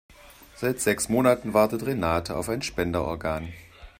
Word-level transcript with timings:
Seit 0.55 0.79
sechs 0.81 1.09
Monaten 1.09 1.53
wartet 1.53 1.85
Renate 1.85 2.35
auf 2.35 2.49
ein 2.49 2.63
Spenderorgan. 2.63 3.49